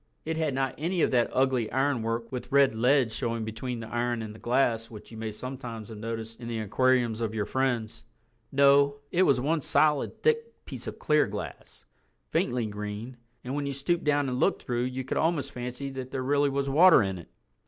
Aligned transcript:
It 0.25 0.35
had 0.35 0.55
not 0.55 0.73
any 0.79 1.03
of 1.03 1.11
that 1.11 1.29
ugly 1.31 1.71
ironwork 1.71 2.31
with 2.31 2.51
red 2.51 2.73
lead 2.73 3.11
showing 3.11 3.45
between 3.45 3.79
the 3.81 3.87
iron 3.93 4.23
and 4.23 4.33
the 4.33 4.39
glass 4.39 4.89
which 4.89 5.11
you 5.11 5.17
may 5.19 5.31
sometimes 5.31 5.89
have 5.89 5.97
noticed 5.99 6.39
in 6.39 6.47
the 6.47 6.57
aquariums 6.57 7.21
of 7.21 7.35
your 7.35 7.45
friends. 7.45 8.03
No, 8.51 8.97
it 9.11 9.21
was 9.21 9.39
one 9.39 9.61
solid 9.61 10.23
thick 10.23 10.65
piece 10.65 10.87
of 10.87 10.97
clear 10.97 11.27
glass, 11.27 11.85
faintly 12.31 12.65
green, 12.65 13.17
and 13.43 13.53
when 13.53 13.67
you 13.67 13.73
stooped 13.73 14.03
down 14.03 14.27
and 14.27 14.39
looked 14.39 14.63
through 14.63 14.85
you 14.85 15.03
could 15.03 15.17
almost 15.17 15.51
fancy 15.51 15.91
that 15.91 16.09
there 16.09 16.23
really 16.23 16.49
was 16.49 16.67
water 16.67 17.03
in 17.03 17.19
it. 17.19 17.29